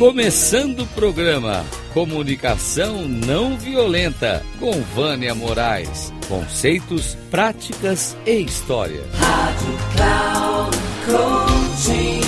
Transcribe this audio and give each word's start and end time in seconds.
Começando 0.00 0.80
o 0.80 0.86
programa 0.86 1.62
Comunicação 1.92 3.06
Não 3.06 3.58
Violenta 3.58 4.42
com 4.58 4.72
Vânia 4.80 5.34
Moraes. 5.34 6.10
Conceitos, 6.26 7.16
práticas 7.30 8.16
e 8.24 8.40
história. 8.40 9.04
Rádio 9.12 9.78
Cloud 9.94 10.76
Coaching. 11.04 12.20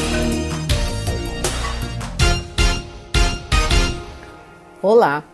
Olá! 4.83 5.25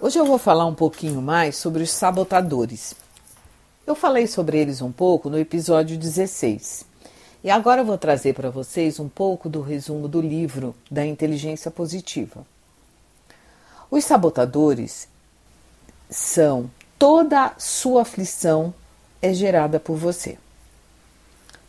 Hoje 0.00 0.18
eu 0.18 0.24
vou 0.26 0.38
falar 0.38 0.66
um 0.66 0.74
pouquinho 0.74 1.22
mais 1.22 1.54
sobre 1.54 1.84
os 1.84 1.90
sabotadores. 1.90 2.96
Eu 3.86 3.94
falei 3.94 4.26
sobre 4.26 4.58
eles 4.58 4.82
um 4.82 4.90
pouco 4.90 5.30
no 5.30 5.38
episódio 5.38 5.96
16. 5.96 6.84
E 7.46 7.50
agora 7.50 7.82
eu 7.82 7.84
vou 7.84 7.96
trazer 7.96 8.34
para 8.34 8.50
vocês 8.50 8.98
um 8.98 9.08
pouco 9.08 9.48
do 9.48 9.60
resumo 9.60 10.08
do 10.08 10.20
livro 10.20 10.74
da 10.90 11.06
inteligência 11.06 11.70
positiva. 11.70 12.44
Os 13.88 14.04
sabotadores 14.04 15.06
são 16.10 16.68
toda 16.98 17.54
sua 17.56 18.02
aflição 18.02 18.74
é 19.22 19.32
gerada 19.32 19.78
por 19.78 19.96
você. 19.96 20.36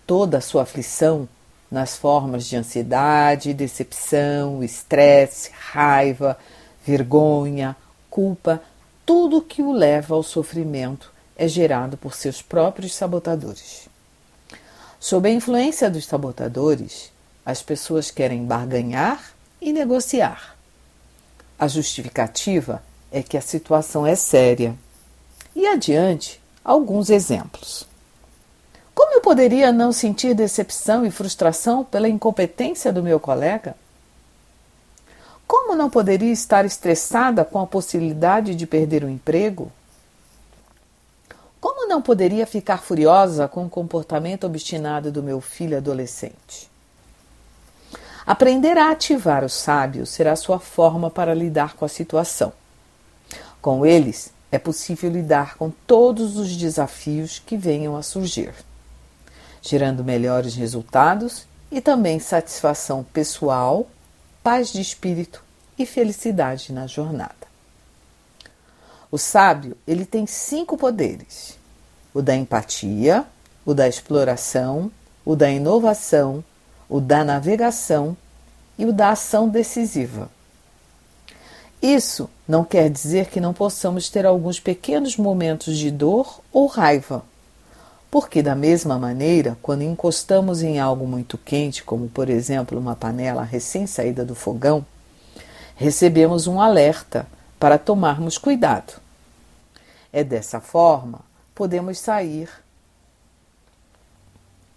Toda 0.07 0.39
a 0.39 0.41
sua 0.41 0.63
aflição 0.63 1.29
nas 1.69 1.95
formas 1.95 2.47
de 2.47 2.55
ansiedade, 2.55 3.53
decepção, 3.53 4.63
estresse, 4.63 5.51
raiva, 5.55 6.39
vergonha, 6.83 7.77
culpa, 8.09 8.63
tudo 9.05 9.43
que 9.43 9.61
o 9.61 9.71
leva 9.71 10.15
ao 10.15 10.23
sofrimento 10.23 11.13
é 11.35 11.47
gerado 11.47 11.97
por 11.97 12.15
seus 12.15 12.41
próprios 12.41 12.95
sabotadores. 12.95 13.87
Sob 14.99 15.29
a 15.29 15.31
influência 15.31 15.89
dos 15.89 16.05
sabotadores, 16.05 17.11
as 17.45 17.61
pessoas 17.61 18.09
querem 18.09 18.45
barganhar 18.45 19.31
e 19.61 19.71
negociar. 19.71 20.55
A 21.57 21.67
justificativa 21.67 22.81
é 23.11 23.21
que 23.21 23.37
a 23.37 23.41
situação 23.41 24.05
é 24.05 24.15
séria. 24.15 24.75
E 25.55 25.65
adiante, 25.67 26.41
alguns 26.63 27.09
exemplos. 27.09 27.87
Como 28.93 29.13
eu 29.13 29.21
poderia 29.21 29.71
não 29.71 29.91
sentir 29.91 30.33
decepção 30.33 31.05
e 31.05 31.11
frustração 31.11 31.83
pela 31.83 32.09
incompetência 32.09 32.91
do 32.91 33.03
meu 33.03 33.19
colega? 33.19 33.75
Como 35.47 35.75
não 35.75 35.89
poderia 35.89 36.31
estar 36.31 36.65
estressada 36.65 37.45
com 37.45 37.59
a 37.59 37.67
possibilidade 37.67 38.55
de 38.55 38.67
perder 38.67 39.03
o 39.03 39.09
emprego? 39.09 39.71
Não 41.87 42.01
poderia 42.01 42.45
ficar 42.45 42.79
furiosa 42.79 43.47
com 43.47 43.65
o 43.65 43.69
comportamento 43.69 44.45
obstinado 44.45 45.09
do 45.09 45.23
meu 45.23 45.39
filho 45.39 45.77
adolescente? 45.77 46.69
Aprender 48.25 48.77
a 48.77 48.91
ativar 48.91 49.45
o 49.45 49.49
sábio 49.49 50.05
será 50.05 50.35
sua 50.35 50.59
forma 50.59 51.09
para 51.09 51.33
lidar 51.33 51.75
com 51.75 51.85
a 51.85 51.87
situação. 51.87 52.51
Com 53.61 53.85
eles, 53.85 54.33
é 54.51 54.59
possível 54.59 55.09
lidar 55.09 55.55
com 55.55 55.71
todos 55.87 56.35
os 56.35 56.57
desafios 56.57 57.39
que 57.39 57.55
venham 57.55 57.95
a 57.95 58.03
surgir, 58.03 58.53
gerando 59.61 60.03
melhores 60.03 60.55
resultados 60.55 61.47
e 61.71 61.79
também 61.79 62.19
satisfação 62.19 63.01
pessoal, 63.13 63.87
paz 64.43 64.73
de 64.73 64.81
espírito 64.81 65.41
e 65.79 65.85
felicidade 65.85 66.73
na 66.73 66.85
jornada. 66.85 67.47
O 69.09 69.17
sábio, 69.17 69.77
ele 69.87 70.05
tem 70.05 70.27
cinco 70.27 70.77
poderes: 70.77 71.56
o 72.17 72.21
da 72.23 72.35
empatia, 72.35 73.27
o 73.63 73.75
da 73.75 73.87
exploração, 73.87 74.89
o 75.23 75.35
da 75.35 75.51
inovação, 75.51 76.43
o 76.89 76.99
da 76.99 77.23
navegação 77.23 78.17
e 78.75 78.87
o 78.87 78.91
da 78.91 79.11
ação 79.11 79.47
decisiva. 79.47 80.27
Isso 81.79 82.27
não 82.47 82.63
quer 82.63 82.89
dizer 82.89 83.27
que 83.27 83.39
não 83.39 83.53
possamos 83.53 84.09
ter 84.09 84.25
alguns 84.25 84.59
pequenos 84.59 85.15
momentos 85.15 85.77
de 85.77 85.91
dor 85.91 86.41
ou 86.51 86.65
raiva, 86.65 87.23
porque, 88.09 88.41
da 88.41 88.55
mesma 88.55 88.97
maneira, 88.97 89.55
quando 89.61 89.83
encostamos 89.83 90.63
em 90.63 90.79
algo 90.79 91.05
muito 91.05 91.37
quente, 91.37 91.83
como 91.83 92.09
por 92.09 92.31
exemplo 92.31 92.79
uma 92.79 92.95
panela 92.95 93.43
recém-saída 93.43 94.25
do 94.25 94.33
fogão, 94.33 94.83
recebemos 95.75 96.47
um 96.47 96.59
alerta 96.59 97.27
para 97.59 97.77
tomarmos 97.77 98.39
cuidado. 98.39 98.99
É 100.11 100.23
dessa 100.23 100.59
forma 100.59 101.26
podemos 101.57 101.97
sair 101.97 102.47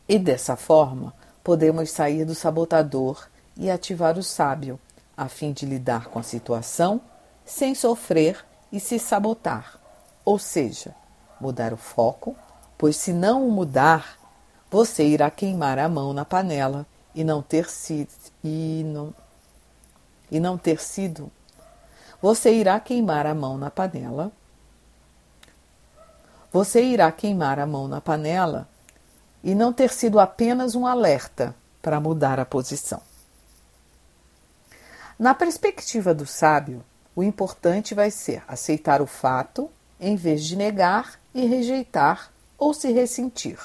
e 0.08 0.18
dessa 0.18 0.56
forma 0.56 1.12
podemos 1.44 1.91
sair 1.91 2.24
do 2.24 2.34
sabotador 2.34 3.28
e 3.54 3.70
ativar 3.70 4.16
o 4.16 4.22
sábio, 4.22 4.80
a 5.14 5.28
fim 5.28 5.52
de 5.52 5.66
lidar 5.66 6.06
com 6.06 6.18
a 6.18 6.22
situação 6.22 6.98
sem 7.44 7.74
sofrer 7.74 8.42
e 8.72 8.80
se 8.80 8.98
sabotar, 8.98 9.78
ou 10.24 10.38
seja, 10.38 10.94
mudar 11.38 11.74
o 11.74 11.76
foco, 11.76 12.34
pois 12.78 12.97
se 12.97 13.12
não 13.12 13.47
o 13.47 13.52
mudar, 13.52 14.18
você 14.70 15.06
irá 15.06 15.30
queimar 15.30 15.78
a 15.78 15.86
mão 15.86 16.14
na 16.14 16.24
panela 16.24 16.86
e 17.14 17.22
não 17.22 17.42
ter 17.42 17.68
sido 17.68 18.08
e 18.42 18.82
não, 18.86 19.14
e 20.30 20.41
não 20.41 20.56
ter 20.56 20.80
sido 20.80 21.30
você 22.22 22.54
irá 22.54 22.80
queimar 22.80 23.26
a 23.26 23.34
mão 23.34 23.58
na 23.58 23.70
panela. 23.70 24.32
Você 26.52 26.82
irá 26.82 27.10
queimar 27.12 27.58
a 27.58 27.66
mão 27.66 27.86
na 27.86 28.00
panela 28.00 28.68
e 29.42 29.54
não 29.54 29.72
ter 29.72 29.90
sido 29.90 30.18
apenas 30.18 30.74
um 30.74 30.86
alerta 30.86 31.54
para 31.80 32.00
mudar 32.00 32.38
a 32.38 32.44
posição. 32.44 33.00
Na 35.18 35.34
perspectiva 35.34 36.14
do 36.14 36.26
sábio, 36.26 36.84
o 37.14 37.22
importante 37.22 37.94
vai 37.94 38.10
ser 38.10 38.42
aceitar 38.48 39.00
o 39.00 39.06
fato 39.06 39.70
em 39.98 40.16
vez 40.16 40.44
de 40.44 40.56
negar 40.56 41.20
e 41.34 41.46
rejeitar 41.46 42.32
ou 42.58 42.74
se 42.74 42.90
ressentir. 42.92 43.58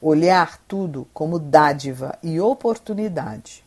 Olhar 0.00 0.58
tudo 0.68 1.08
como 1.12 1.38
dádiva 1.38 2.16
e 2.22 2.40
oportunidade 2.40 3.64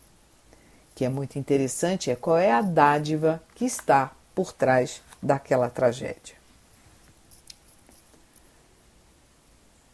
que 1.01 1.05
é 1.05 1.09
muito 1.09 1.39
interessante 1.39 2.11
é 2.11 2.15
qual 2.15 2.37
é 2.37 2.51
a 2.51 2.61
dádiva 2.61 3.41
que 3.55 3.65
está 3.65 4.11
por 4.35 4.53
trás 4.53 5.01
daquela 5.19 5.67
tragédia. 5.67 6.40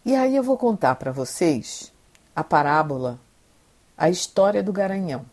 E 0.07 0.16
aí 0.16 0.38
eu 0.38 0.41
vou 0.41 0.57
contar 0.57 0.95
para 0.95 1.12
vocês 1.12 1.91
a 2.34 2.41
parábola, 2.41 3.19
a 3.97 4.09
história 4.09 4.63
do 4.63 4.72
garanhão. 4.72 5.25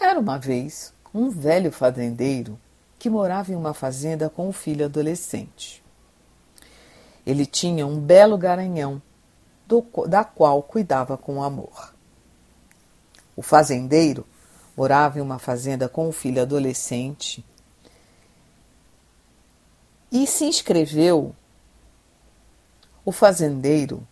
Era 0.00 0.20
uma 0.20 0.38
vez 0.38 0.94
um 1.12 1.28
velho 1.28 1.72
fazendeiro 1.72 2.56
que 3.00 3.10
morava 3.10 3.50
em 3.50 3.56
uma 3.56 3.74
fazenda 3.74 4.30
com 4.30 4.48
um 4.48 4.52
filho 4.52 4.84
adolescente. 4.84 5.82
Ele 7.26 7.44
tinha 7.44 7.84
um 7.84 7.98
belo 7.98 8.38
garanhão, 8.38 9.02
do, 9.66 9.84
da 10.06 10.22
qual 10.22 10.62
cuidava 10.62 11.18
com 11.18 11.42
amor. 11.42 11.92
O 13.34 13.42
fazendeiro 13.42 14.24
morava 14.76 15.18
em 15.18 15.20
uma 15.20 15.40
fazenda 15.40 15.88
com 15.88 16.08
um 16.08 16.12
filho 16.12 16.40
adolescente 16.40 17.44
e 20.12 20.28
se 20.28 20.44
inscreveu. 20.44 21.34
O 23.04 23.12
fazendeiro 23.12 24.06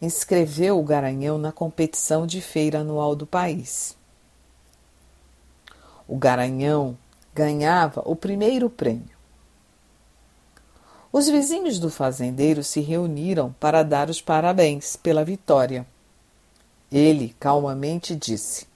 inscreveu 0.00 0.78
o 0.78 0.82
Garanhão 0.82 1.36
na 1.36 1.52
competição 1.52 2.26
de 2.26 2.40
feira 2.40 2.80
anual 2.80 3.14
do 3.14 3.26
país. 3.26 3.94
O 6.08 6.16
Garanhão 6.16 6.96
ganhava 7.34 8.02
o 8.06 8.16
primeiro 8.16 8.70
prêmio. 8.70 9.20
Os 11.12 11.28
vizinhos 11.28 11.78
do 11.78 11.90
fazendeiro 11.90 12.64
se 12.64 12.80
reuniram 12.80 13.54
para 13.60 13.82
dar 13.82 14.08
os 14.08 14.22
parabéns 14.22 14.96
pela 14.96 15.24
vitória. 15.24 15.86
Ele 16.90 17.36
calmamente 17.38 18.16
disse: 18.16 18.66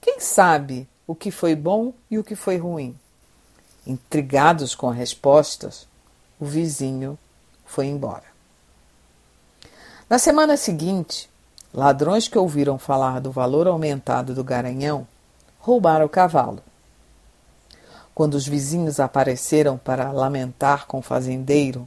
Quem 0.00 0.20
sabe 0.20 0.88
o 1.06 1.14
que 1.14 1.30
foi 1.30 1.54
bom 1.54 1.92
e 2.10 2.18
o 2.18 2.24
que 2.24 2.34
foi 2.34 2.56
ruim? 2.56 2.96
Intrigados 3.86 4.74
com 4.74 4.88
as 4.88 4.96
respostas, 4.96 5.86
o 6.40 6.46
vizinho 6.46 7.18
foi 7.64 7.86
embora. 7.86 8.35
Na 10.08 10.18
semana 10.18 10.56
seguinte, 10.56 11.28
ladrões 11.74 12.28
que 12.28 12.38
ouviram 12.38 12.78
falar 12.78 13.20
do 13.20 13.30
valor 13.30 13.66
aumentado 13.66 14.34
do 14.34 14.44
garanhão 14.44 15.06
roubaram 15.58 16.06
o 16.06 16.08
cavalo. 16.08 16.62
Quando 18.14 18.34
os 18.34 18.46
vizinhos 18.46 19.00
apareceram 19.00 19.76
para 19.76 20.12
lamentar 20.12 20.86
com 20.86 20.98
o 20.98 21.02
fazendeiro, 21.02 21.86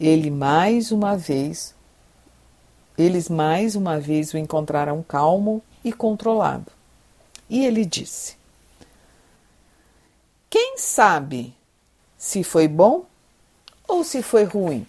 ele 0.00 0.30
mais 0.30 0.90
uma 0.90 1.16
vez 1.16 1.74
eles 2.98 3.28
mais 3.28 3.76
uma 3.76 4.00
vez 4.00 4.34
o 4.34 4.38
encontraram 4.38 5.04
calmo 5.04 5.62
e 5.84 5.92
controlado. 5.92 6.72
E 7.48 7.64
ele 7.64 7.84
disse: 7.84 8.36
Quem 10.50 10.76
sabe 10.76 11.54
se 12.16 12.42
foi 12.42 12.66
bom 12.66 13.04
ou 13.86 14.02
se 14.02 14.20
foi 14.20 14.42
ruim? 14.42 14.84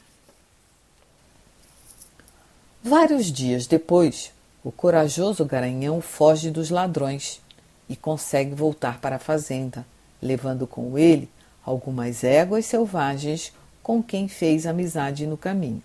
Vários 2.82 3.26
dias 3.26 3.68
depois, 3.68 4.32
o 4.64 4.72
corajoso 4.72 5.44
garanhão 5.44 6.00
foge 6.00 6.50
dos 6.50 6.70
ladrões 6.70 7.42
e 7.90 7.96
consegue 7.96 8.56
voltar 8.56 9.02
para 9.02 9.18
a 9.18 9.20
fazenda, 9.20 9.86
levando 10.22 10.66
com 10.66 10.98
ele 10.98 11.30
algumas 11.66 12.24
éguas 12.24 12.66
selvagens 12.66 13.52
com 13.84 14.02
quem 14.02 14.30
fez 14.30 14.66
amizade 14.66 15.28
no 15.28 15.36
caminho. 15.36 15.84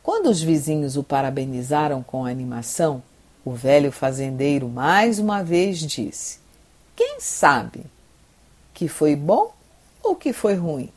Quando 0.00 0.30
os 0.30 0.40
vizinhos 0.40 0.96
o 0.96 1.02
parabenizaram 1.02 2.04
com 2.04 2.24
animação, 2.24 3.02
o 3.44 3.50
velho 3.50 3.90
fazendeiro 3.90 4.68
mais 4.68 5.18
uma 5.18 5.42
vez 5.42 5.80
disse: 5.80 6.38
Quem 6.94 7.18
sabe 7.18 7.84
que 8.72 8.86
foi 8.86 9.16
bom 9.16 9.52
ou 10.02 10.14
que 10.14 10.32
foi 10.32 10.54
ruim? 10.54 10.92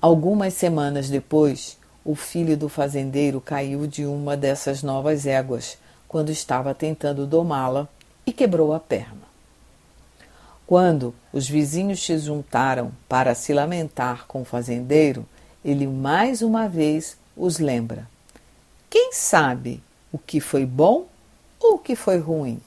Algumas 0.00 0.54
semanas 0.54 1.10
depois, 1.10 1.76
o 2.06 2.14
filho 2.14 2.56
do 2.56 2.68
fazendeiro 2.68 3.40
caiu 3.40 3.84
de 3.84 4.06
uma 4.06 4.36
dessas 4.36 4.80
novas 4.80 5.26
éguas 5.26 5.76
quando 6.06 6.30
estava 6.30 6.72
tentando 6.72 7.26
domá-la 7.26 7.88
e 8.24 8.32
quebrou 8.32 8.72
a 8.72 8.78
perna. 8.78 9.26
Quando 10.68 11.12
os 11.32 11.48
vizinhos 11.48 12.04
se 12.04 12.16
juntaram 12.18 12.92
para 13.08 13.34
se 13.34 13.52
lamentar 13.52 14.24
com 14.28 14.42
o 14.42 14.44
fazendeiro, 14.44 15.26
ele 15.64 15.88
mais 15.88 16.42
uma 16.42 16.68
vez 16.68 17.16
os 17.36 17.58
lembra: 17.58 18.08
Quem 18.88 19.12
sabe 19.12 19.82
o 20.12 20.18
que 20.18 20.38
foi 20.38 20.64
bom 20.64 21.06
ou 21.58 21.74
o 21.74 21.78
que 21.78 21.96
foi 21.96 22.18
ruim? 22.18 22.60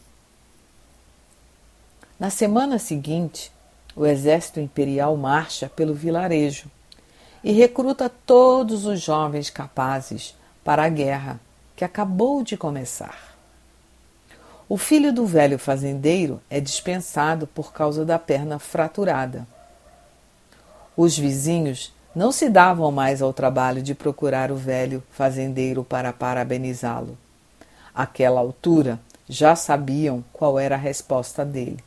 Na 2.20 2.30
semana 2.30 2.78
seguinte, 2.78 3.54
o 3.96 4.06
exército 4.06 4.60
imperial 4.60 5.16
marcha 5.16 5.70
pelo 5.70 5.94
vilarejo 5.94 6.70
e 7.44 7.52
recruta 7.52 8.10
todos 8.10 8.86
os 8.86 9.02
jovens 9.02 9.50
capazes 9.50 10.36
para 10.64 10.84
a 10.84 10.90
guerra 10.90 11.40
que 11.76 11.86
acabou 11.86 12.44
de 12.44 12.58
começar. 12.58 13.36
O 14.68 14.78
filho 14.78 15.12
do 15.12 15.26
velho 15.26 15.58
fazendeiro 15.58 16.42
é 16.50 16.60
dispensado 16.60 17.48
por 17.48 17.74
causa 17.74 18.06
da 18.06 18.20
perna 18.20 18.60
fraturada. 18.60 19.48
Os 20.96 21.18
vizinhos 21.18 21.94
não 22.14 22.32
se 22.32 22.50
davam 22.50 22.92
mais 22.92 23.22
ao 23.22 23.34
trabalho 23.34 23.82
de 23.82 23.96
procurar 23.96 24.52
o 24.52 24.56
velho 24.56 25.02
fazendeiro 25.12 25.84
para 25.84 26.14
parabenizá-lo. 26.14 27.18
Àquela 27.96 28.40
altura, 28.40 29.00
já 29.28 29.56
sabiam 29.56 30.24
qual 30.34 30.60
era 30.60 30.76
a 30.76 30.78
resposta 30.78 31.46
dele. 31.46 31.84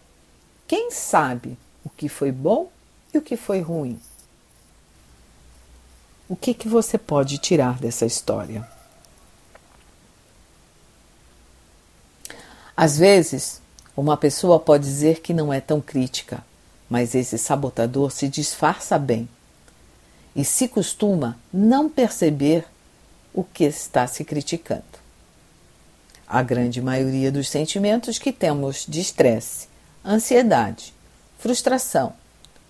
Quem 0.66 0.90
sabe 0.90 1.58
o 1.84 1.90
que 1.90 2.08
foi 2.08 2.32
bom 2.32 2.68
e 3.12 3.18
o 3.18 3.22
que 3.22 3.36
foi 3.36 3.60
ruim? 3.60 4.00
O 6.32 6.36
que, 6.36 6.54
que 6.54 6.66
você 6.66 6.96
pode 6.96 7.36
tirar 7.36 7.78
dessa 7.78 8.06
história? 8.06 8.66
Às 12.74 12.96
vezes, 12.96 13.60
uma 13.94 14.16
pessoa 14.16 14.58
pode 14.58 14.82
dizer 14.82 15.20
que 15.20 15.34
não 15.34 15.52
é 15.52 15.60
tão 15.60 15.78
crítica, 15.78 16.42
mas 16.88 17.14
esse 17.14 17.36
sabotador 17.36 18.10
se 18.10 18.28
disfarça 18.28 18.98
bem 18.98 19.28
e 20.34 20.42
se 20.42 20.68
costuma 20.68 21.38
não 21.52 21.86
perceber 21.86 22.64
o 23.34 23.44
que 23.44 23.64
está 23.64 24.06
se 24.06 24.24
criticando. 24.24 24.84
A 26.26 26.42
grande 26.42 26.80
maioria 26.80 27.30
dos 27.30 27.50
sentimentos 27.50 28.18
que 28.18 28.32
temos 28.32 28.86
de 28.88 29.02
estresse, 29.02 29.68
ansiedade, 30.02 30.94
frustração, 31.38 32.14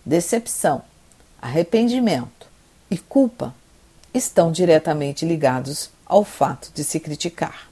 decepção, 0.04 0.82
arrependimento, 1.40 2.50
e 2.92 2.98
culpa 2.98 3.54
estão 4.12 4.52
diretamente 4.52 5.24
ligados 5.24 5.88
ao 6.04 6.22
fato 6.22 6.70
de 6.74 6.84
se 6.84 7.00
criticar. 7.00 7.70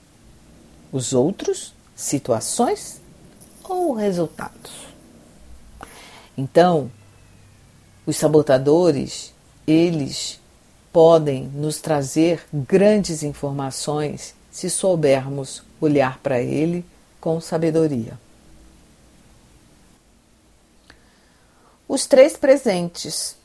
Os 0.90 1.12
outros, 1.12 1.74
situações 1.94 3.02
ou 3.62 3.92
resultados. 3.92 4.88
Então, 6.38 6.90
os 8.06 8.16
sabotadores, 8.16 9.34
eles 9.66 10.40
podem 10.90 11.44
nos 11.48 11.82
trazer 11.82 12.42
grandes 12.50 13.22
informações 13.22 14.34
se 14.50 14.70
soubermos 14.70 15.62
olhar 15.82 16.18
para 16.20 16.40
ele 16.40 16.82
com 17.20 17.38
sabedoria. 17.42 18.18
Os 21.86 22.06
três 22.06 22.38
presentes 22.38 23.36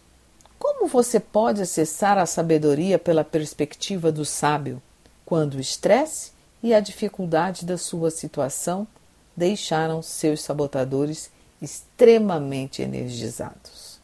como 0.86 1.04
você 1.04 1.20
pode 1.20 1.64
acessar 1.64 2.16
a 2.20 2.28
sabedoria 2.28 3.00
pela 3.00 3.24
perspectiva 3.24 4.12
do 4.12 4.24
sábio, 4.24 4.80
quando 5.26 5.56
o 5.56 5.60
estresse 5.60 6.32
e 6.62 6.76
a 6.76 6.80
dificuldade 6.80 7.66
da 7.66 7.76
sua 7.76 8.12
situação 8.12 8.88
deixaram 9.36 10.04
seus 10.04 10.42
sabotadores 10.42 11.32
extremamente 11.60 12.84
energizados? 12.84 14.00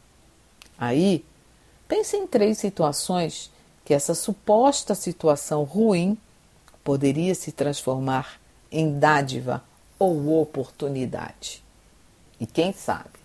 Aí, 0.75 1.24
pense 1.88 2.18
em 2.18 2.25
três 2.25 2.57
situações 2.57 3.51
que 3.86 3.94
essa 3.94 4.16
suposta 4.16 4.95
situação 4.95 5.63
ruim 5.63 6.18
poderia 6.83 7.36
se 7.36 7.51
transformar 7.51 8.42
em 8.72 8.98
dádiva 8.98 9.63
ou 10.00 10.42
oportunidade. 10.42 11.63
E 12.39 12.48
quem 12.48 12.74
sabe 12.74 13.19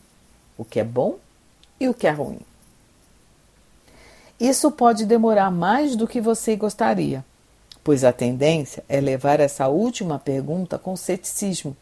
o 0.58 0.64
que 0.64 0.78
é 0.78 0.84
bom 0.84 1.18
e 1.80 1.88
o 1.88 1.94
que 1.94 2.06
é 2.06 2.10
ruim. 2.10 2.40
Isso 4.38 4.70
pode 4.70 5.06
demorar 5.06 5.50
mais 5.50 5.96
do 5.96 6.06
que 6.06 6.20
você 6.20 6.56
gostaria, 6.56 7.24
pois 7.82 8.04
a 8.04 8.12
tendência 8.12 8.84
é 8.88 9.00
levar 9.00 9.40
essa 9.40 9.68
última 9.68 10.18
pergunta 10.18 10.78
com 10.78 10.94
ceticismo, 10.94 11.74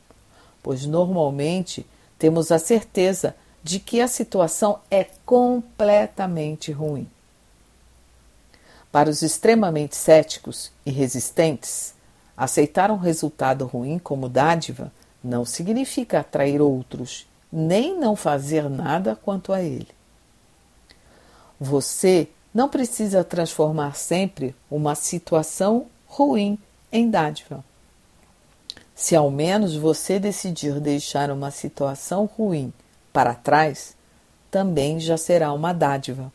pois 0.62 0.86
normalmente 0.86 1.84
temos 2.18 2.52
a 2.52 2.58
certeza 2.58 3.34
de 3.62 3.80
que 3.80 4.00
a 4.00 4.06
situação 4.06 4.78
é 4.90 5.04
completamente 5.26 6.70
ruim. 6.70 7.08
Para 8.92 9.10
os 9.10 9.22
extremamente 9.22 9.96
céticos 9.96 10.70
e 10.86 10.90
resistentes, 10.92 11.94
aceitar 12.36 12.90
um 12.92 12.96
resultado 12.96 13.66
ruim 13.66 13.98
como 13.98 14.28
dádiva 14.28 14.92
não 15.22 15.44
significa 15.44 16.20
atrair 16.20 16.60
outros, 16.60 17.26
nem 17.50 17.98
não 17.98 18.14
fazer 18.14 18.68
nada 18.70 19.16
quanto 19.16 19.52
a 19.52 19.60
ele. 19.60 19.88
Você 21.58 22.28
não 22.54 22.68
precisa 22.68 23.24
transformar 23.24 23.96
sempre 23.96 24.54
uma 24.70 24.94
situação 24.94 25.86
ruim 26.06 26.56
em 26.92 27.10
dádiva. 27.10 27.64
Se 28.94 29.16
ao 29.16 29.28
menos 29.28 29.74
você 29.74 30.20
decidir 30.20 30.78
deixar 30.78 31.32
uma 31.32 31.50
situação 31.50 32.26
ruim 32.26 32.72
para 33.12 33.34
trás, 33.34 33.96
também 34.52 35.00
já 35.00 35.16
será 35.16 35.52
uma 35.52 35.72
dádiva. 35.72 36.32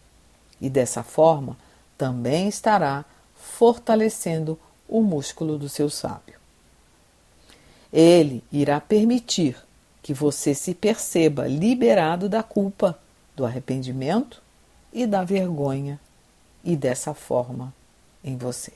E 0.60 0.70
dessa 0.70 1.04
forma, 1.04 1.56
também 1.98 2.50
estará 2.50 3.06
fortalecendo 3.34 4.60
o 4.90 5.02
músculo 5.02 5.58
do 5.58 5.70
seu 5.70 5.90
sábio. 5.90 6.38
Ele 7.94 8.44
irá 8.52 8.82
permitir 8.82 9.56
que 10.04 10.14
você 10.14 10.54
se 10.54 10.74
perceba 10.74 11.48
liberado 11.48 12.28
da 12.28 12.44
culpa, 12.44 13.00
do 13.38 13.46
arrependimento 13.46 14.42
e 14.92 15.08
da 15.08 15.24
vergonha 15.24 15.98
e 16.64 16.76
dessa 16.76 17.14
forma 17.14 17.74
em 18.24 18.38
você. 18.38 18.74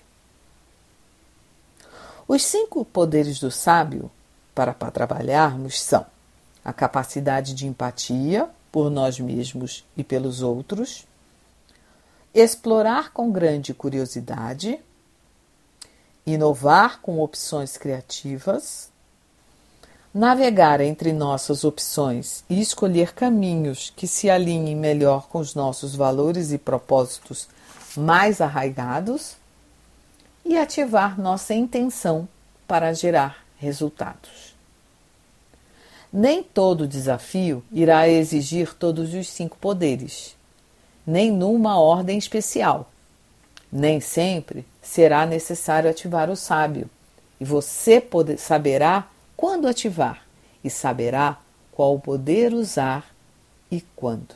Os 2.28 2.44
cinco 2.44 2.86
poderes 2.86 3.40
do 3.40 3.52
sábio 3.52 4.10
para 4.56 4.74
trabalharmos 4.74 5.82
são 5.82 6.06
a 6.64 6.72
capacidade 6.72 7.54
de 7.54 7.68
empatia 7.68 8.50
por 8.72 8.90
nós 8.90 9.20
mesmos 9.20 9.84
e 9.96 10.04
pelos 10.04 10.42
outros, 10.42 11.06
explorar 12.34 13.12
com 13.12 13.32
grande 13.32 13.74
curiosidade, 13.74 14.80
inovar 16.26 17.02
com 17.02 17.20
opções 17.20 17.78
criativas, 17.78 18.90
navegar 20.14 20.80
entre 20.80 21.12
nossas 21.12 21.64
opções 21.64 22.44
e 22.50 22.62
escolher 22.62 23.14
caminhos 23.14 23.92
que 23.96 24.08
se 24.08 24.30
alinhem 24.30 24.76
melhor 24.76 25.28
com 25.28 25.40
os 25.40 25.54
nossos 25.54 25.96
valores 25.96 26.52
e 26.52 26.58
propósitos 26.58 27.48
mais 27.98 28.42
arraigados 28.42 29.36
e 30.46 30.58
ativar 30.58 31.20
nossa 31.20 31.54
intenção 31.54 32.28
para 32.68 32.94
gerar 32.94 33.44
resultados. 33.58 34.54
Nem 36.12 36.44
todo 36.44 36.88
desafio 36.88 37.64
irá 37.72 38.08
exigir 38.08 38.74
todos 38.74 39.14
os 39.14 39.28
cinco 39.28 39.58
poderes, 39.58 40.36
nem 41.08 41.32
numa 41.32 41.80
ordem 41.80 42.18
especial. 42.18 42.92
Nem 43.72 44.00
sempre 44.00 44.66
será 44.82 45.26
necessário 45.26 45.90
ativar 45.90 46.30
o 46.30 46.36
sábio, 46.36 46.88
e 47.40 47.46
você 47.46 48.00
poder, 48.00 48.38
saberá 48.38 49.08
quando 49.36 49.68
ativar 49.68 50.24
e 50.64 50.70
saberá 50.70 51.40
qual 51.72 52.00
poder 52.00 52.54
usar 52.54 53.12
e 53.72 53.82
quando. 53.96 54.36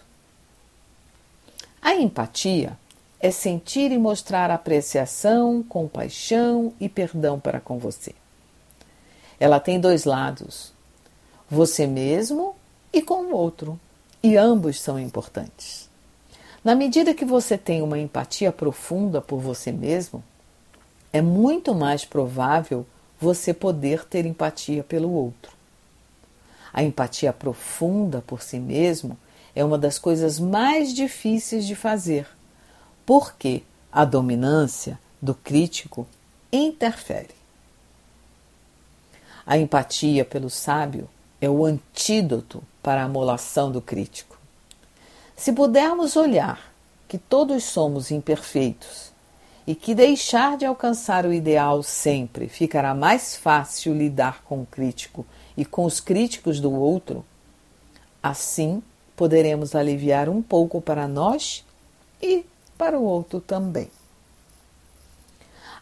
A 1.79 1.93
empatia 1.93 2.77
é 3.19 3.31
sentir 3.31 3.91
e 3.91 3.97
mostrar 3.97 4.51
apreciação, 4.51 5.63
compaixão 5.63 6.73
e 6.79 6.87
perdão 6.87 7.39
para 7.39 7.59
com 7.59 7.77
você. 7.77 8.13
Ela 9.39 9.59
tem 9.59 9.79
dois 9.79 10.05
lados, 10.05 10.71
você 11.49 11.87
mesmo 11.87 12.55
e 12.93 13.01
com 13.01 13.23
o 13.23 13.35
outro, 13.35 13.79
e 14.21 14.35
ambos 14.37 14.79
são 14.81 14.99
importantes. 14.99 15.89
Na 16.63 16.75
medida 16.75 17.13
que 17.13 17.25
você 17.25 17.57
tem 17.57 17.81
uma 17.81 17.99
empatia 17.99 18.51
profunda 18.51 19.21
por 19.21 19.39
você 19.39 19.71
mesmo, 19.71 20.23
é 21.13 21.21
muito 21.21 21.73
mais 21.73 22.03
provável 22.03 22.85
você 23.19 23.53
poder 23.53 24.05
ter 24.05 24.25
empatia 24.25 24.83
pelo 24.83 25.11
outro. 25.11 25.55
A 26.73 26.83
empatia 26.83 27.33
profunda 27.33 28.23
por 28.25 28.43
si 28.43 28.59
mesmo 28.59 29.17
é 29.55 29.63
uma 29.63 29.77
das 29.77 29.97
coisas 29.97 30.39
mais 30.39 30.93
difíceis 30.93 31.65
de 31.65 31.75
fazer, 31.75 32.27
porque 33.07 33.63
a 33.89 34.03
dominância 34.03 34.99
do 35.21 35.33
crítico 35.33 36.05
interfere. 36.51 37.33
A 39.45 39.57
empatia 39.57 40.25
pelo 40.25 40.49
sábio 40.49 41.09
é 41.39 41.49
o 41.49 41.63
antídoto 41.63 42.61
para 42.83 43.03
a 43.03 43.07
molação 43.07 43.71
do 43.71 43.81
crítico. 43.81 44.37
Se 45.37 45.53
pudermos 45.53 46.17
olhar 46.17 46.73
que 47.07 47.17
todos 47.17 47.63
somos 47.63 48.11
imperfeitos 48.11 49.13
e 49.65 49.73
que 49.73 49.95
deixar 49.95 50.57
de 50.57 50.65
alcançar 50.65 51.25
o 51.25 51.33
ideal 51.33 51.81
sempre 51.83 52.49
ficará 52.49 52.93
mais 52.93 53.37
fácil 53.37 53.93
lidar 53.93 54.43
com 54.43 54.63
o 54.63 54.65
crítico 54.65 55.25
e 55.55 55.63
com 55.63 55.85
os 55.85 56.01
críticos 56.01 56.59
do 56.59 56.73
outro, 56.73 57.23
assim 58.21 58.83
poderemos 59.15 59.75
aliviar 59.75 60.27
um 60.27 60.41
pouco 60.41 60.81
para 60.81 61.07
nós 61.07 61.63
e 62.21 62.45
para 62.77 62.97
o 62.97 63.03
outro 63.03 63.39
também. 63.39 63.89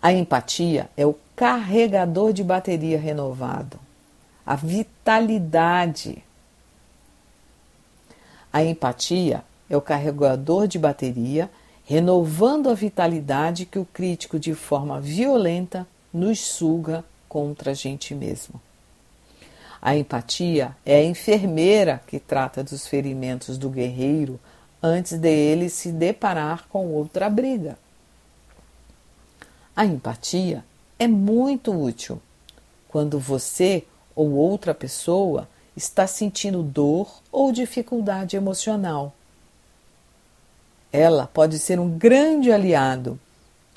A 0.02 0.14
empatia 0.14 0.90
é 0.96 1.06
o 1.06 1.16
carregador 1.36 2.32
de 2.32 2.44
bateria 2.44 3.00
renovado, 3.00 3.80
a 4.46 4.56
vitalidade. 4.56 6.24
A 8.54 8.64
empatia 8.64 9.44
é 9.70 9.75
o 9.75 9.82
carregador 9.82 10.68
de 10.68 10.78
bateria 10.78 11.50
renovando 11.86 12.70
a 12.70 12.74
vitalidade 12.74 13.66
que 13.66 13.78
o 13.78 13.86
crítico, 13.86 14.40
de 14.40 14.54
forma 14.56 15.00
violenta, 15.00 15.88
nos 16.14 16.40
suga 16.40 17.04
contra 17.28 17.72
a 17.72 17.74
gente 17.74 18.16
mesmo. 18.16 18.60
A 19.82 19.96
empatia 19.96 20.75
é 20.84 20.96
a 20.96 21.04
enfermeira 21.04 22.02
que 22.08 22.20
trata 22.20 22.64
dos 22.64 22.88
ferimentos 22.88 23.58
do 23.58 23.70
guerreiro 23.70 24.40
antes 24.86 25.18
de 25.18 25.30
ele 25.30 25.68
se 25.68 25.92
deparar 25.92 26.68
com 26.70 26.88
outra 26.88 27.27
briga. 27.27 27.75
A 29.75 29.84
empatia 29.84 30.63
é 31.00 31.08
muito 31.08 31.74
útil 31.74 32.22
quando 32.88 33.20
você 33.20 33.84
ou 34.15 34.32
outra 34.34 34.75
pessoa 34.75 35.50
está 35.75 36.06
sentindo 36.06 36.62
dor 36.62 37.20
ou 37.32 37.51
dificuldade 37.51 38.38
emocional. 38.38 39.13
Ela 40.94 41.27
pode 41.27 41.58
ser 41.58 41.80
um 41.80 41.89
grande 41.89 42.51
aliado 42.51 43.20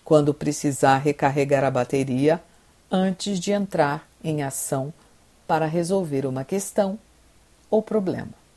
quando 0.05 0.35
precisar 0.35 0.99
recarregar 0.99 1.65
a 1.65 1.71
bateria 1.71 2.41
antes 2.91 3.41
de 3.41 3.50
entrar 3.50 4.07
em 4.23 4.43
ação 4.43 4.93
para 5.47 5.67
resolver 5.67 6.27
uma 6.27 6.45
questão 6.45 6.99
ou 7.71 7.83
problema. 7.83 8.48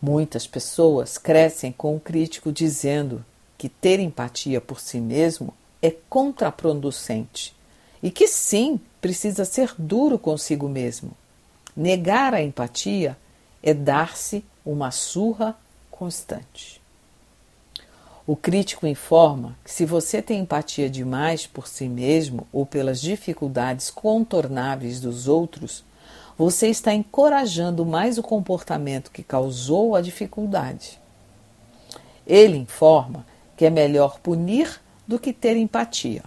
Muitas 0.00 0.46
pessoas 0.46 1.18
crescem 1.18 1.72
com 1.72 1.96
o 1.96 2.00
crítico 2.00 2.52
dizendo 2.52 3.24
que 3.56 3.68
ter 3.68 3.98
empatia 3.98 4.60
por 4.60 4.80
si 4.80 5.00
mesmo 5.00 5.52
é 5.82 5.90
contraproducente 6.08 7.54
e 8.02 8.10
que 8.10 8.28
sim, 8.28 8.80
precisa 9.00 9.44
ser 9.44 9.74
duro 9.76 10.18
consigo 10.18 10.68
mesmo. 10.68 11.10
Negar 11.76 12.32
a 12.34 12.42
empatia 12.42 13.16
é 13.62 13.74
dar-se 13.74 14.44
uma 14.64 14.90
surra 14.90 15.56
constante. 15.90 16.80
O 18.26 18.36
crítico 18.36 18.86
informa 18.86 19.56
que 19.64 19.70
se 19.72 19.84
você 19.84 20.20
tem 20.20 20.40
empatia 20.40 20.90
demais 20.90 21.46
por 21.46 21.66
si 21.66 21.88
mesmo 21.88 22.46
ou 22.52 22.66
pelas 22.66 23.00
dificuldades 23.00 23.90
contornáveis 23.90 25.00
dos 25.00 25.26
outros, 25.26 25.82
você 26.38 26.68
está 26.68 26.94
encorajando 26.94 27.84
mais 27.84 28.16
o 28.16 28.22
comportamento 28.22 29.10
que 29.10 29.24
causou 29.24 29.96
a 29.96 30.00
dificuldade. 30.00 31.00
Ele 32.24 32.56
informa 32.56 33.26
que 33.56 33.64
é 33.64 33.70
melhor 33.70 34.20
punir 34.20 34.80
do 35.06 35.18
que 35.18 35.32
ter 35.32 35.56
empatia. 35.56 36.22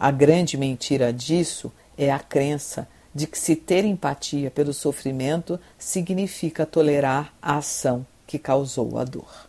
A 0.00 0.10
grande 0.10 0.56
mentira 0.56 1.12
disso 1.12 1.70
é 1.98 2.10
a 2.10 2.18
crença 2.18 2.88
de 3.14 3.26
que 3.26 3.38
se 3.38 3.54
ter 3.54 3.84
empatia 3.84 4.50
pelo 4.50 4.72
sofrimento 4.72 5.60
significa 5.78 6.64
tolerar 6.64 7.32
a 7.42 7.58
ação 7.58 8.06
que 8.26 8.38
causou 8.38 8.98
a 8.98 9.04
dor. 9.04 9.48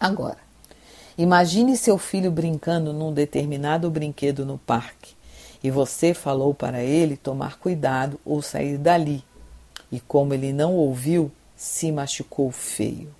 Agora, 0.00 0.38
imagine 1.16 1.76
seu 1.76 1.96
filho 1.96 2.30
brincando 2.30 2.92
num 2.92 3.12
determinado 3.12 3.88
brinquedo 3.88 4.44
no 4.44 4.58
parque 4.58 5.15
e 5.66 5.70
você 5.70 6.14
falou 6.14 6.54
para 6.54 6.80
ele 6.80 7.16
tomar 7.16 7.58
cuidado 7.58 8.20
ou 8.24 8.40
sair 8.40 8.78
dali. 8.78 9.24
E 9.90 9.98
como 9.98 10.32
ele 10.32 10.52
não 10.52 10.74
ouviu, 10.74 11.28
se 11.56 11.90
machucou 11.90 12.52
feio. 12.52 13.12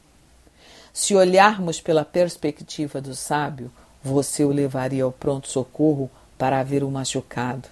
Se 0.93 1.13
olharmos 1.17 1.81
pela 1.81 2.05
perspectiva 2.05 3.01
do 3.01 3.17
sábio, 3.17 3.69
você 4.01 4.45
o 4.45 4.51
levaria 4.51 5.03
ao 5.03 5.11
pronto-socorro 5.11 6.09
para 6.39 6.63
ver 6.63 6.85
o 6.85 6.89
machucado. 6.89 7.69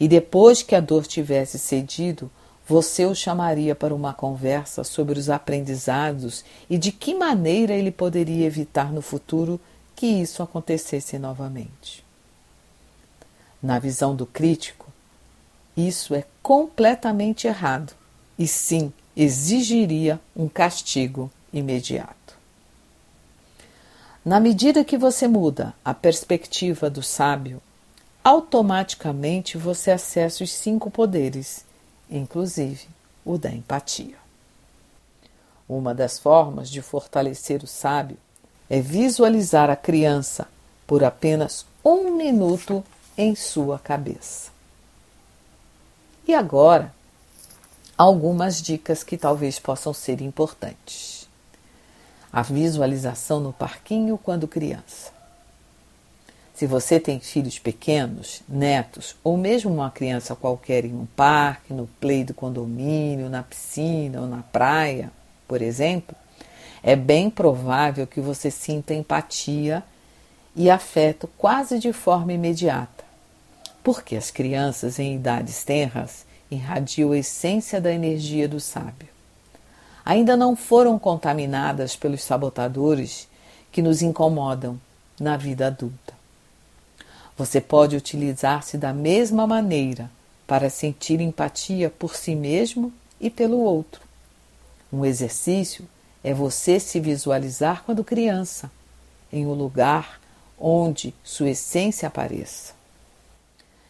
E 0.00 0.08
depois 0.08 0.62
que 0.62 0.74
a 0.74 0.80
dor 0.80 1.06
tivesse 1.06 1.58
cedido, 1.58 2.30
você 2.66 3.04
o 3.04 3.14
chamaria 3.14 3.74
para 3.74 3.94
uma 3.94 4.14
conversa 4.14 4.84
sobre 4.84 5.18
os 5.18 5.28
aprendizados 5.28 6.46
e 6.70 6.78
de 6.78 6.92
que 6.92 7.14
maneira 7.14 7.74
ele 7.74 7.90
poderia 7.90 8.46
evitar 8.46 8.90
no 8.90 9.02
futuro 9.02 9.60
que 9.94 10.06
isso 10.06 10.42
acontecesse 10.42 11.18
novamente. 11.18 12.07
Na 13.62 13.78
visão 13.78 14.14
do 14.14 14.24
crítico, 14.24 14.86
isso 15.76 16.14
é 16.14 16.24
completamente 16.42 17.46
errado 17.46 17.92
e 18.38 18.46
sim 18.46 18.92
exigiria 19.16 20.20
um 20.36 20.48
castigo 20.48 21.30
imediato. 21.52 22.36
Na 24.24 24.38
medida 24.38 24.84
que 24.84 24.98
você 24.98 25.26
muda 25.26 25.74
a 25.84 25.94
perspectiva 25.94 26.90
do 26.90 27.02
sábio, 27.02 27.60
automaticamente 28.22 29.56
você 29.56 29.90
acessa 29.90 30.44
os 30.44 30.52
cinco 30.52 30.90
poderes 30.90 31.64
inclusive 32.10 32.88
o 33.24 33.36
da 33.36 33.50
empatia. 33.50 34.16
Uma 35.68 35.94
das 35.94 36.18
formas 36.18 36.70
de 36.70 36.80
fortalecer 36.80 37.62
o 37.62 37.66
sábio 37.66 38.16
é 38.70 38.80
visualizar 38.80 39.68
a 39.68 39.76
criança 39.76 40.48
por 40.86 41.04
apenas 41.04 41.66
um 41.84 42.16
minuto 42.16 42.82
em 43.18 43.34
sua 43.34 43.80
cabeça. 43.80 44.52
E 46.26 46.32
agora, 46.32 46.94
algumas 47.96 48.62
dicas 48.62 49.02
que 49.02 49.18
talvez 49.18 49.58
possam 49.58 49.92
ser 49.92 50.22
importantes. 50.22 51.28
A 52.32 52.42
visualização 52.42 53.40
no 53.40 53.52
parquinho 53.52 54.16
quando 54.16 54.46
criança. 54.46 55.12
Se 56.54 56.66
você 56.66 57.00
tem 57.00 57.18
filhos 57.18 57.58
pequenos, 57.58 58.42
netos, 58.48 59.16
ou 59.24 59.36
mesmo 59.36 59.72
uma 59.72 59.90
criança 59.90 60.36
qualquer 60.36 60.84
em 60.84 60.94
um 60.94 61.06
parque, 61.06 61.72
no 61.72 61.86
play 62.00 62.24
do 62.24 62.34
condomínio, 62.34 63.28
na 63.28 63.42
piscina 63.42 64.20
ou 64.20 64.26
na 64.26 64.42
praia, 64.42 65.10
por 65.46 65.62
exemplo, 65.62 66.16
é 66.82 66.94
bem 66.94 67.30
provável 67.30 68.06
que 68.06 68.20
você 68.20 68.50
sinta 68.50 68.94
empatia 68.94 69.82
e 70.54 70.68
afeto 70.68 71.28
quase 71.38 71.78
de 71.78 71.92
forma 71.92 72.32
imediata, 72.32 72.97
porque 73.82 74.16
as 74.16 74.30
crianças 74.30 74.98
em 74.98 75.14
idades 75.14 75.64
tenras 75.64 76.26
irradiam 76.50 77.12
a 77.12 77.18
essência 77.18 77.80
da 77.80 77.92
energia 77.92 78.48
do 78.48 78.60
sábio. 78.60 79.08
Ainda 80.04 80.36
não 80.36 80.56
foram 80.56 80.98
contaminadas 80.98 81.94
pelos 81.94 82.22
sabotadores 82.22 83.28
que 83.70 83.82
nos 83.82 84.00
incomodam 84.00 84.80
na 85.20 85.36
vida 85.36 85.66
adulta. 85.66 86.14
Você 87.36 87.60
pode 87.60 87.94
utilizar-se 87.94 88.78
da 88.78 88.92
mesma 88.92 89.46
maneira 89.46 90.10
para 90.46 90.70
sentir 90.70 91.20
empatia 91.20 91.90
por 91.90 92.16
si 92.16 92.34
mesmo 92.34 92.92
e 93.20 93.28
pelo 93.28 93.58
outro. 93.58 94.00
Um 94.92 95.04
exercício 95.04 95.86
é 96.24 96.32
você 96.32 96.80
se 96.80 96.98
visualizar 96.98 97.84
quando 97.84 98.02
criança, 98.02 98.70
em 99.30 99.46
um 99.46 99.52
lugar 99.52 100.20
onde 100.58 101.14
sua 101.22 101.50
essência 101.50 102.08
apareça. 102.08 102.77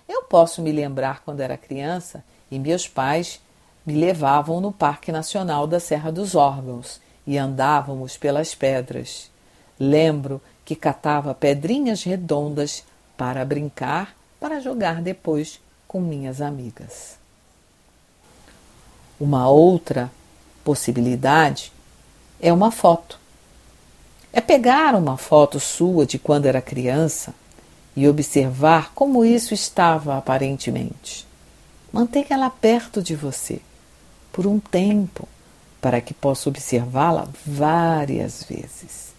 Eu 0.09 0.23
posso 0.23 0.63
me 0.63 0.73
lembrar 0.73 1.23
quando 1.25 1.41
era 1.41 1.59
criança 1.59 2.25
e 2.51 2.59
meus 2.59 2.89
pais 2.89 3.41
me 3.85 3.95
levavam 3.95 4.61
no 4.61 4.73
Parque 4.73 5.13
Nacional 5.13 5.67
da 5.67 5.79
Serra 5.79 6.11
dos 6.11 6.35
Órgãos 6.35 7.01
e 7.27 7.37
andávamos 7.37 8.17
pelas 8.17 8.55
pedras. 8.55 9.31
Lembro 9.79 10.41
que 10.65 10.75
catava 10.75 11.35
pedrinhas 11.35 12.03
redondas 12.03 12.85
para 13.17 13.45
brincar, 13.45 14.17
para 14.41 14.61
jogar 14.61 15.03
depois 15.03 15.61
com 15.87 16.01
minhas 16.01 16.41
amigas. 16.41 17.19
Uma 19.21 19.49
outra 19.49 20.11
possibilidade 20.65 21.73
é 22.41 22.53
uma 22.53 22.71
foto. 22.71 23.19
É 24.33 24.41
pegar 24.41 24.95
uma 24.95 25.17
foto 25.17 25.59
sua 25.59 26.07
de 26.07 26.19
quando 26.19 26.47
era 26.47 26.61
criança 26.61 27.35
e 27.99 28.07
observar 28.07 28.93
como 28.95 29.25
isso 29.25 29.53
estava 29.53 30.17
aparentemente. 30.17 31.27
Mantenha 31.93 32.29
ela 32.31 32.49
perto 32.49 33.03
de 33.03 33.17
você 33.17 33.61
por 34.31 34.47
um 34.47 34.61
tempo 34.61 35.27
para 35.81 36.01
que 36.01 36.15
possa 36.15 36.49
observá-la 36.49 37.27
várias 37.45 38.45
vezes. 38.45 39.13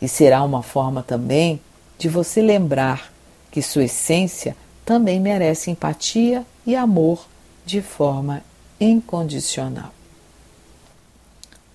E 0.00 0.08
será 0.08 0.42
uma 0.42 0.62
forma 0.62 1.02
também 1.02 1.60
de 1.98 2.08
você 2.08 2.40
lembrar 2.40 3.12
que 3.50 3.60
sua 3.60 3.84
essência 3.84 4.56
também 4.86 5.20
merece 5.20 5.70
empatia 5.70 6.46
e 6.64 6.74
amor 6.74 7.26
de 7.62 7.82
forma 7.82 8.42
incondicional. 8.80 9.92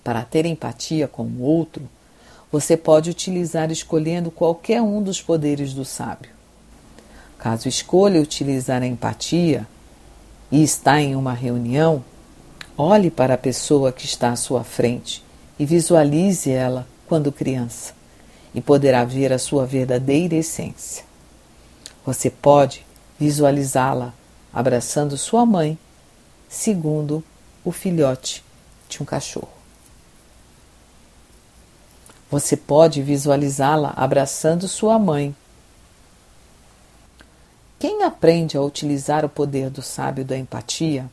Para 0.02 0.24
ter 0.24 0.46
empatia 0.46 1.06
com 1.06 1.22
o 1.22 1.42
outro, 1.42 1.88
você 2.50 2.76
pode 2.76 3.10
utilizar 3.10 3.70
escolhendo 3.70 4.30
qualquer 4.30 4.80
um 4.80 5.02
dos 5.02 5.20
poderes 5.20 5.74
do 5.74 5.84
sábio. 5.84 6.30
Caso 7.38 7.68
escolha 7.68 8.20
utilizar 8.20 8.82
a 8.82 8.86
empatia 8.86 9.66
e 10.50 10.62
está 10.62 11.00
em 11.00 11.14
uma 11.14 11.32
reunião, 11.32 12.02
olhe 12.76 13.10
para 13.10 13.34
a 13.34 13.38
pessoa 13.38 13.92
que 13.92 14.06
está 14.06 14.30
à 14.30 14.36
sua 14.36 14.64
frente 14.64 15.22
e 15.58 15.66
visualize 15.66 16.50
ela 16.50 16.86
quando 17.06 17.32
criança, 17.32 17.94
e 18.54 18.60
poderá 18.60 19.04
ver 19.04 19.32
a 19.32 19.38
sua 19.38 19.66
verdadeira 19.66 20.34
essência. 20.34 21.04
Você 22.04 22.30
pode 22.30 22.86
visualizá-la 23.18 24.14
abraçando 24.52 25.16
sua 25.16 25.44
mãe, 25.44 25.78
segundo 26.48 27.22
o 27.64 27.72
filhote 27.72 28.44
de 28.88 29.02
um 29.02 29.04
cachorro. 29.04 29.57
Você 32.30 32.56
pode 32.56 33.02
visualizá-la 33.02 33.92
abraçando 33.96 34.68
sua 34.68 34.98
mãe. 34.98 35.34
Quem 37.78 38.02
aprende 38.02 38.56
a 38.56 38.60
utilizar 38.60 39.24
o 39.24 39.28
poder 39.28 39.70
do 39.70 39.80
sábio 39.80 40.24
da 40.24 40.36
empatia 40.36 41.06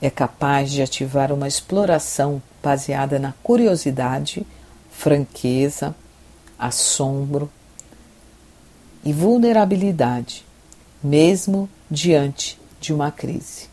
é 0.00 0.08
capaz 0.08 0.70
de 0.70 0.80
ativar 0.80 1.32
uma 1.32 1.46
exploração 1.46 2.42
baseada 2.62 3.18
na 3.18 3.32
curiosidade, 3.42 4.46
franqueza, 4.90 5.94
assombro 6.58 7.50
e 9.04 9.12
vulnerabilidade, 9.12 10.44
mesmo 11.02 11.68
diante 11.90 12.58
de 12.80 12.92
uma 12.92 13.10
crise. 13.10 13.68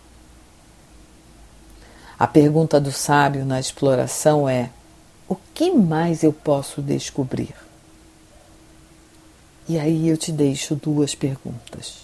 A 2.18 2.28
pergunta 2.28 2.82
do 2.82 2.92
sábio 2.92 3.46
na 3.46 3.60
exploração 3.60 4.50
é: 4.50 4.70
o 5.30 5.36
que 5.54 5.72
mais 5.72 6.24
eu 6.24 6.34
posso 6.34 6.82
descobrir? 6.82 7.54
E 9.68 9.78
aí 9.78 10.10
eu 10.10 10.18
te 10.18 10.32
deixo 10.32 10.76
duas 10.76 11.14
perguntas. 11.14 12.00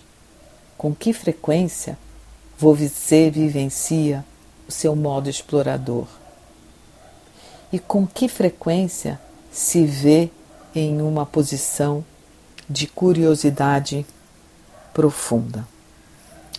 Com 0.77 0.94
que 0.94 1.12
frequência 1.12 1.98
você 2.55 3.32
vivencia 3.32 4.24
o 4.67 4.72
seu 4.72 4.96
modo 4.96 5.27
explorador? 5.27 6.05
E 7.74 7.79
com 7.79 8.05
que 8.05 8.29
frequência 8.29 9.20
se 9.51 9.84
vê 9.84 10.29
em 10.75 11.01
uma 11.01 11.25
posição 11.25 12.05
de 12.70 12.86
curiosidade 12.86 14.05
profunda? 14.94 15.67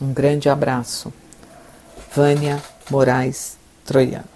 Um 0.00 0.12
grande 0.12 0.48
abraço. 0.48 1.12
Vânia 2.12 2.60
Moraes 2.90 3.56
Troiano. 3.84 4.35